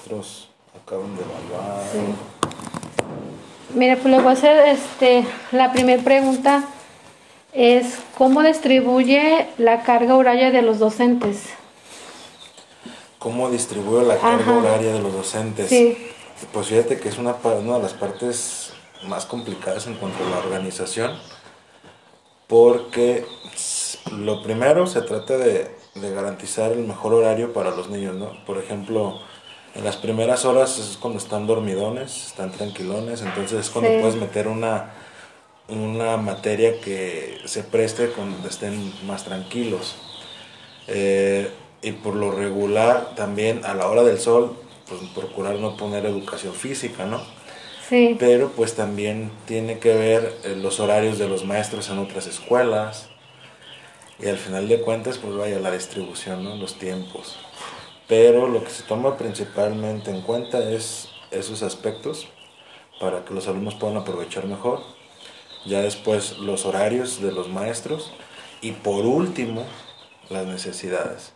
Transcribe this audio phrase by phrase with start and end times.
[0.00, 0.48] maestros
[0.82, 1.82] acaban de evaluar.
[3.74, 6.64] Mire, pues le voy a hacer este, la primera pregunta
[7.52, 11.44] es ¿cómo distribuye la carga horaria de los docentes?
[13.18, 15.68] ¿Cómo distribuye la carga horaria de los docentes?
[15.68, 15.96] Sí.
[16.52, 18.72] Pues fíjate que es una, una de las partes
[19.06, 21.18] más complicadas en cuanto a la organización,
[22.46, 23.26] porque
[24.10, 28.32] lo primero se trata de, de garantizar el mejor horario para los niños, ¿no?
[28.46, 29.20] Por ejemplo,
[29.74, 34.48] en las primeras horas es cuando están dormidones, están tranquilones, entonces es cuando puedes meter
[34.48, 34.90] una,
[35.68, 39.94] una materia que se preste cuando estén más tranquilos.
[40.88, 41.50] Eh,
[41.82, 44.56] y por lo regular también a la hora del sol,
[44.88, 47.20] pues procurar no poner educación física, ¿no?
[47.88, 48.16] Sí.
[48.18, 53.08] Pero pues también tiene que ver eh, los horarios de los maestros en otras escuelas.
[54.18, 56.56] Y al final de cuentas, pues vaya la distribución, ¿no?
[56.56, 57.38] Los tiempos
[58.10, 62.26] pero lo que se toma principalmente en cuenta es esos aspectos
[62.98, 64.80] para que los alumnos puedan aprovechar mejor.
[65.64, 68.12] Ya después los horarios de los maestros
[68.60, 69.64] y por último
[70.28, 71.32] las necesidades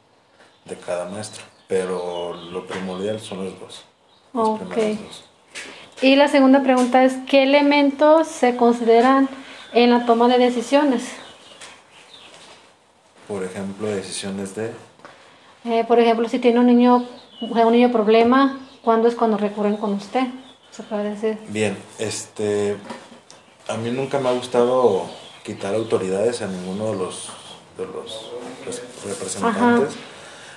[0.65, 1.45] de cada maestro.
[1.69, 3.85] Pero lo primordial son los dos.
[4.33, 4.99] ok.
[6.03, 9.29] Y la segunda pregunta es, ¿qué elementos se consideran
[9.75, 11.05] en la toma de decisiones?
[13.29, 14.73] Por ejemplo, decisiones de...
[15.65, 17.07] Eh, por ejemplo, si tiene un niño,
[17.41, 20.27] un niño problema, ¿cuándo es cuando recurren con usted?
[20.71, 21.39] Se puede decir.
[21.49, 22.77] Bien, este,
[23.69, 25.07] a mí nunca me ha gustado
[25.43, 27.31] quitar autoridades a ninguno de los,
[27.79, 28.31] de los,
[29.07, 29.95] representantes.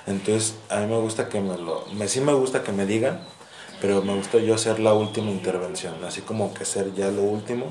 [0.06, 3.20] Entonces, a mí me gusta que me lo, me, sí me gusta que me digan,
[3.80, 7.66] pero me gusta yo hacer la última intervención, así como que ser ya lo último,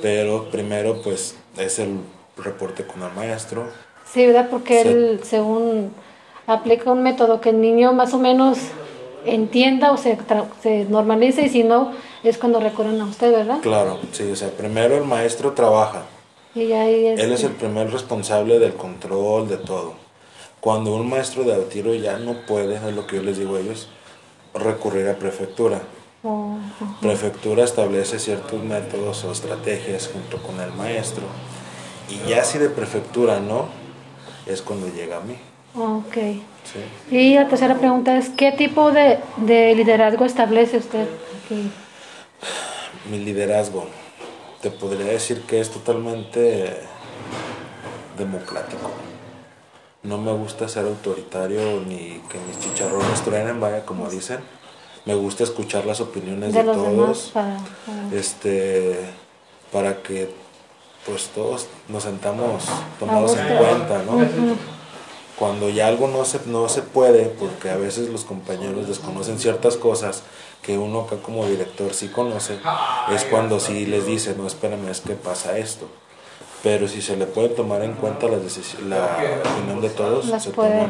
[0.00, 1.98] pero primero pues es el
[2.36, 3.68] reporte con el maestro.
[4.12, 4.48] Sí, ¿verdad?
[4.50, 5.92] Porque él, según
[6.48, 8.58] aplica un método que el niño más o menos
[9.24, 10.18] entienda o se,
[10.62, 11.92] se normalice y si no,
[12.24, 13.60] es cuando recurren a usted, ¿verdad?
[13.60, 16.02] Claro, sí, o sea, primero el maestro trabaja.
[16.54, 19.92] Y ahí Él es el primer responsable del control, de todo.
[20.60, 23.60] Cuando un maestro de tiro ya no puede, es lo que yo les digo a
[23.60, 23.88] ellos,
[24.54, 25.82] recurrir a prefectura.
[26.24, 26.56] Oh,
[27.00, 31.24] prefectura establece ciertos métodos o estrategias junto con el maestro.
[32.08, 33.66] Y ya si de prefectura no,
[34.46, 35.36] es cuando llega a mí.
[35.78, 36.16] Ok.
[37.10, 41.06] Y la tercera pregunta es, ¿qué tipo de, liderazgo establece usted
[41.44, 41.70] aquí?
[43.10, 43.86] Mi liderazgo,
[44.60, 46.80] te podría decir que es totalmente
[48.18, 48.90] democrático.
[50.02, 54.38] No me gusta ser autoritario ni que mis chicharrones truenen, vaya como dicen.
[55.04, 57.30] Me gusta escuchar las opiniones de, todos.
[57.32, 57.56] Para,
[58.12, 58.98] Este,
[59.72, 60.30] para que
[61.06, 62.64] pues todos nos sentamos
[62.98, 64.18] tomados en cuenta, ¿no?
[65.38, 69.76] Cuando ya algo no se, no se puede, porque a veces los compañeros desconocen ciertas
[69.76, 70.22] cosas
[70.62, 72.58] que uno acá como director sí conoce,
[73.12, 75.86] es cuando sí les dice, no, espérame, es que pasa esto.
[76.62, 78.38] Pero si se le puede tomar en cuenta la,
[78.88, 79.18] la
[79.54, 80.88] opinión de todos, se puede.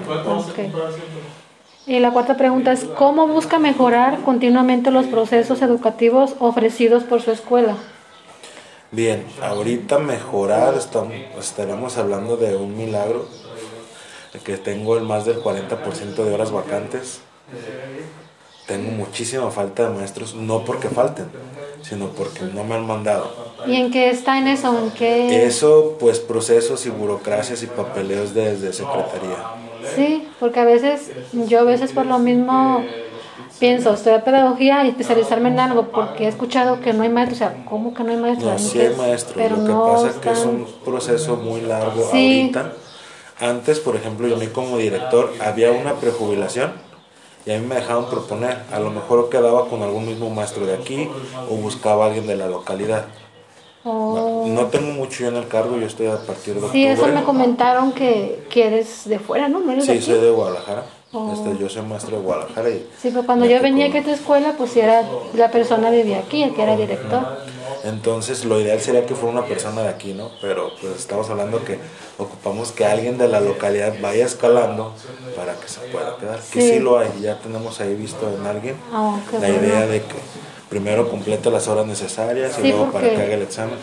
[1.86, 7.30] Y la cuarta pregunta es, ¿cómo busca mejorar continuamente los procesos educativos ofrecidos por su
[7.30, 7.76] escuela?
[8.90, 13.26] Bien, ahorita mejorar, estamos, estaremos hablando de un milagro,
[14.38, 17.20] que tengo el más del 40% de horas vacantes.
[18.66, 21.26] Tengo muchísima falta de maestros, no porque falten,
[21.82, 23.30] sino porque no me han mandado.
[23.66, 24.78] ¿Y en qué está en eso?
[24.78, 25.46] ¿En qué?
[25.46, 29.36] Eso, pues procesos y burocracias y papeleos desde secretaría.
[29.96, 32.84] Sí, porque a veces, yo a veces por lo mismo
[33.58, 37.44] pienso, estudiar pedagogía y especializarme en algo, porque he escuchado que no hay maestros, o
[37.44, 38.52] sea, ¿cómo que no hay maestros?
[38.52, 42.04] No, sí hay maestros, pero lo que pasa es que es un proceso muy largo
[42.04, 42.72] ahorita
[43.40, 46.72] antes, por ejemplo, yo a mí como director había una prejubilación
[47.46, 48.58] y a mí me dejaban proponer.
[48.72, 51.08] A lo mejor quedaba con algún mismo maestro de aquí
[51.50, 53.06] o buscaba a alguien de la localidad.
[53.84, 54.68] No, oh.
[54.70, 57.92] tengo mucho yo en el cargo, yo estoy a partir de Sí, eso me comentaron
[57.92, 59.60] que, que eres de fuera, ¿no?
[59.60, 60.84] ¿No sí, soy de Guadalajara.
[61.12, 61.32] Oh.
[61.32, 62.68] Este, yo soy maestro de Guadalajara.
[62.68, 65.04] Y sí, pero cuando yo venía aquí a tu escuela, pues era
[65.34, 67.38] la persona vivía aquí, el que era director.
[67.88, 70.30] Entonces, lo ideal sería que fuera una persona de aquí, ¿no?
[70.40, 71.78] Pero pues estamos hablando que
[72.18, 74.94] ocupamos que alguien de la localidad vaya escalando
[75.36, 76.40] para que se pueda quedar.
[76.52, 80.16] Que sí lo hay, ya tenemos ahí visto en alguien ah, la idea de que
[80.68, 83.78] primero complete las horas necesarias y luego para que haga el examen.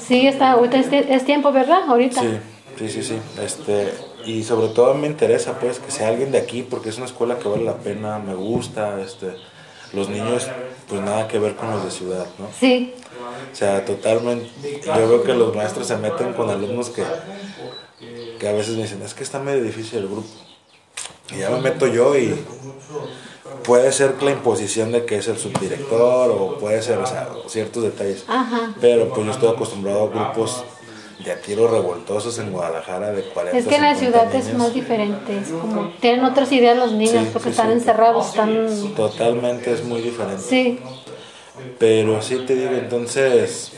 [0.00, 1.82] sí, está, ahorita es, tiempo, ¿verdad?
[1.86, 2.20] Ahorita.
[2.20, 2.38] Sí,
[2.78, 3.18] sí, sí, sí.
[3.42, 3.92] Este,
[4.24, 7.38] y sobre todo me interesa pues que sea alguien de aquí porque es una escuela
[7.38, 9.34] que vale la pena, me gusta, este
[9.92, 10.48] los niños
[10.88, 12.48] pues nada que ver con los de ciudad, ¿no?
[12.58, 12.94] Sí.
[13.52, 14.50] O sea, totalmente,
[14.84, 17.04] yo veo que los maestros se meten con alumnos que,
[18.38, 20.28] que a veces me dicen, es que está medio difícil el grupo.
[21.34, 22.34] Y ya me meto yo y
[23.62, 27.82] puede ser la imposición de que es el subdirector o puede ser, o sea, ciertos
[27.82, 28.24] detalles.
[28.80, 30.64] Pero pues yo estoy acostumbrado a grupos
[31.24, 35.38] de tiros revoltosos en Guadalajara de 40 Es que en la ciudad es más diferente,
[35.38, 38.94] es como tienen otras ideas los niños porque están encerrados, están...
[38.94, 40.42] Totalmente es muy diferente.
[40.42, 40.80] Sí.
[41.78, 43.72] Pero sí te digo, entonces,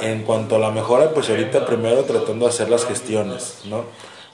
[0.00, 3.84] en cuanto a la mejora, pues ahorita primero tratando de hacer las gestiones, ¿no?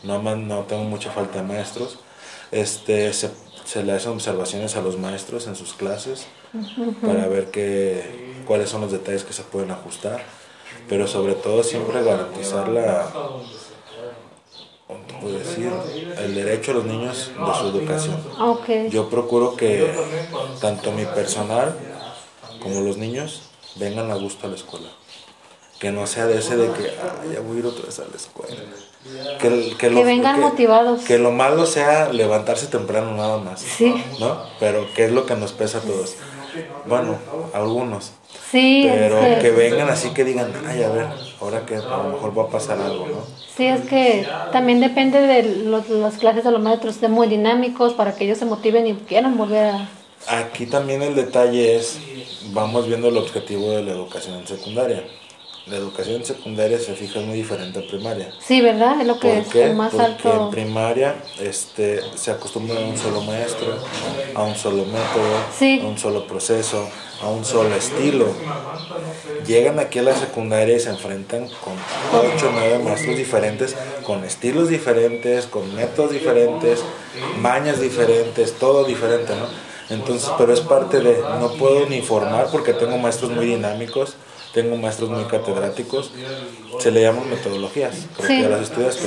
[0.03, 1.99] No, no tengo mucha falta de maestros.
[2.53, 3.31] Este, se,
[3.65, 6.27] se le hacen observaciones a los maestros en sus clases
[7.03, 10.23] para ver qué, cuáles son los detalles que se pueden ajustar
[10.89, 13.11] pero sobre todo siempre garantizar la,
[15.33, 15.73] decir?
[16.19, 18.91] el derecho a los niños de su educación.
[18.91, 19.93] Yo procuro que
[20.61, 21.77] tanto mi personal
[22.63, 23.43] como los niños
[23.77, 24.89] vengan a gusto a la escuela.
[25.79, 26.95] Que no sea de ese de que
[27.33, 28.57] ya voy a ir otra vez a la escuela.
[29.39, 31.03] Que, que, vengan motivados.
[31.05, 33.61] Que lo malo sea levantarse temprano nada más.
[33.61, 33.95] Sí.
[34.19, 34.43] ¿No?
[34.59, 36.15] Pero que es lo que nos pesa a todos.
[36.87, 37.19] Bueno,
[37.53, 38.13] algunos.
[38.51, 39.51] Sí, pero que...
[39.51, 41.07] vengan así que digan, ay, a ver,
[41.41, 43.25] ahora que a lo mejor va a pasar algo, ¿no?
[43.57, 45.43] Sí, es que también depende de
[45.89, 49.37] las clases de los maestros, de muy dinámicos para que ellos se motiven y quieran
[49.37, 49.89] volver a...
[50.29, 51.99] Aquí también el detalle es,
[52.53, 55.05] vamos viendo el objetivo de la educación en secundaria
[55.67, 58.31] la educación secundaria se fija muy diferente a primaria.
[58.39, 59.01] Sí, ¿verdad?
[59.01, 63.75] Es lo que es más Porque en primaria este, se acostumbra a un solo maestro,
[64.35, 66.89] a un solo método, a un solo proceso,
[67.21, 68.27] a un solo estilo.
[69.45, 71.75] Llegan aquí a la secundaria y se enfrentan con
[72.13, 73.75] 8 o 9 maestros diferentes,
[74.05, 76.85] con estilos diferentes, con métodos diferentes,
[77.41, 79.47] mañas diferentes, todo diferente, ¿no?
[79.89, 84.17] Entonces, pero es parte de, no puedo ni formar porque tengo maestros muy dinámicos,
[84.57, 86.13] tengo maestros muy catedráticos,
[86.79, 88.99] se le llaman metodologías, creo que las estudias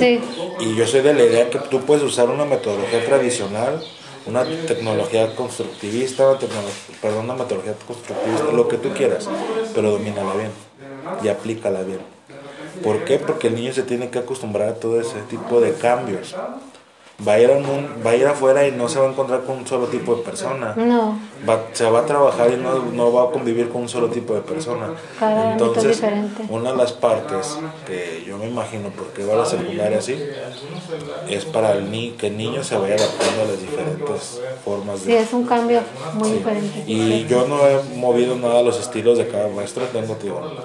[0.60, 3.82] Y yo soy de la idea que tú puedes usar una metodología tradicional,
[4.26, 6.38] una tecnología constructivista, una
[7.02, 9.28] perdón, una metodología constructivista, lo que tú quieras,
[9.74, 10.52] pero domínala bien
[11.24, 11.98] y aplícala bien.
[12.84, 13.18] ¿Por qué?
[13.18, 16.36] Porque el niño se tiene que acostumbrar a todo ese tipo de cambios
[17.26, 17.50] va a ir,
[18.04, 20.22] va a ir afuera y no se va a encontrar con un solo tipo de
[20.22, 20.74] persona.
[20.76, 21.18] No.
[21.48, 24.34] Va, se va a trabajar y no, no, va a convivir con un solo tipo
[24.34, 24.90] de persona.
[25.52, 26.02] Entonces,
[26.48, 30.16] una de las partes que yo me imagino porque va a la secundaria así,
[31.28, 35.00] es para el ni que el niño se vaya adaptando a las diferentes formas.
[35.00, 35.80] Sí, es un cambio
[36.14, 36.84] muy diferente.
[36.86, 39.84] Y yo no he movido nada de los estilos de cada maestro.
[39.86, 40.16] Tengo,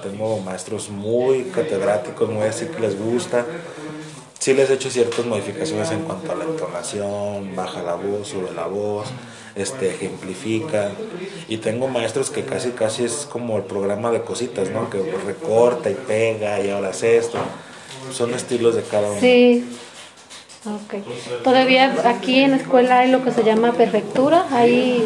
[0.02, 3.44] tengo maestros muy catedráticos, muy así que les gusta
[4.46, 8.52] sí les he hecho ciertas modificaciones en cuanto a la entonación, baja la voz, sube
[8.54, 9.08] la voz,
[9.56, 10.92] este, ejemplifica.
[11.48, 14.88] Y tengo maestros que casi casi es como el programa de cositas, ¿no?
[14.88, 17.38] Que recorta y pega y ahora hace esto.
[18.12, 19.20] Son estilos de cada uno.
[19.20, 19.68] Sí.
[20.64, 21.02] Ok.
[21.42, 25.04] Todavía aquí en la escuela hay lo que se llama perfectura, hay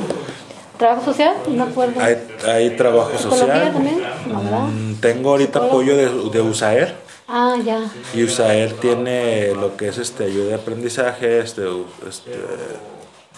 [0.77, 1.99] trabajo social, no acuerdo.
[1.99, 3.73] Hay, trabajo social.
[3.73, 4.03] también?
[4.27, 7.89] Mm, tengo ahorita apoyo de, de USAER Ah, ya.
[8.13, 11.63] Y USAER tiene lo que es este ayuda de aprendizaje, este,
[12.09, 12.33] este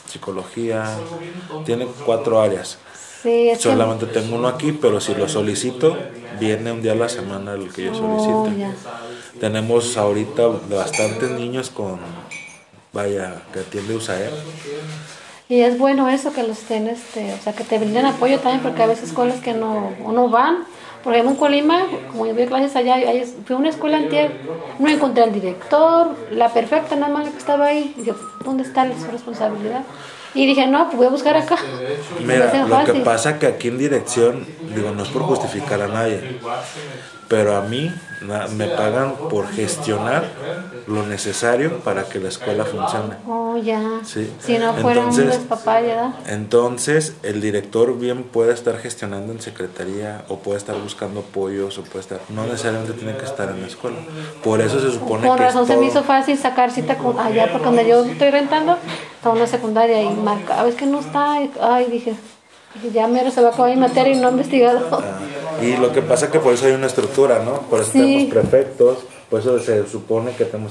[0.08, 0.84] psicología,
[1.66, 2.78] tiene cuatro áreas.
[3.22, 5.96] Sí, Solamente tengo uno aquí, pero si lo solicito,
[6.40, 8.42] viene un día a la semana el que yo solicito.
[8.42, 11.98] Oh, Tenemos ahorita bastantes niños con,
[12.92, 14.32] vaya, que atiende USAER.
[15.48, 18.62] Y es bueno eso que los estén, este, o sea, que te brinden apoyo también,
[18.62, 20.64] porque a veces escuelas que no, no van
[21.02, 22.96] por ejemplo, en Colima, como yo vi clases allá,
[23.44, 24.30] fui a una escuela anterior,
[24.78, 27.92] no encontré al director, la perfecta, nada más la que estaba ahí.
[27.96, 28.12] dije,
[28.44, 29.82] ¿dónde está su responsabilidad?
[30.34, 31.58] Y dije, no, pues voy a buscar acá.
[32.20, 36.38] Mira, lo que pasa que aquí en dirección, digo, no es por justificar a nadie,
[37.28, 37.92] pero a mí
[38.56, 40.24] me pagan por gestionar
[40.86, 43.16] lo necesario para que la escuela funcione.
[43.26, 44.00] Oh, ya.
[44.04, 50.38] Si no fuera entonces, un Entonces, el director bien puede estar gestionando en secretaría o
[50.38, 53.98] puede estar buscando apoyos o puede estar, no necesariamente tiene que estar en la escuela.
[54.42, 57.88] Por eso se supone Con razón se me hizo fácil sacar cita allá, porque donde
[57.88, 58.76] yo estoy rentando,
[59.22, 62.12] está una secundaria y marca, es que no está, ay, dije,
[62.92, 64.80] ya mero se va a acabar mi materia y no he investigado.
[64.90, 67.60] Ah, y lo que pasa es que por eso hay una estructura, ¿no?
[67.60, 68.98] Por eso tenemos prefectos,
[69.30, 70.70] por eso se supone que tenemos